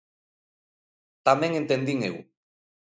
[1.27, 2.15] Tamén entendín eu.